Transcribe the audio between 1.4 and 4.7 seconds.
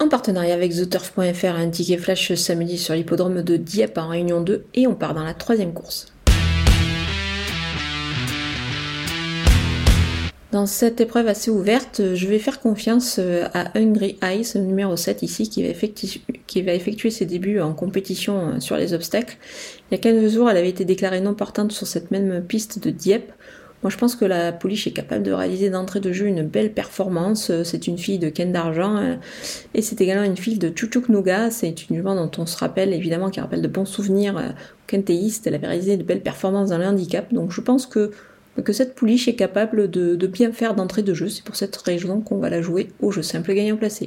un ticket flash samedi sur l'hippodrome de Dieppe en Réunion 2